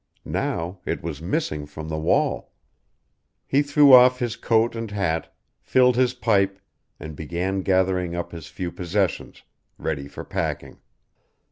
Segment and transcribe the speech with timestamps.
[0.25, 2.53] Now it was missing from the wall.
[3.45, 5.31] He threw off his coat and hat,
[5.61, 6.59] filled his pipe,
[6.99, 9.43] and began gathering up his few possessions,
[9.77, 10.79] ready for packing.